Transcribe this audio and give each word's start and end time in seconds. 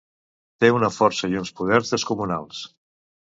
Té 0.63 0.69
una 0.77 0.89
força 0.95 1.29
i 1.35 1.37
uns 1.41 1.53
poders 1.59 1.93
descomunals. 1.97 2.63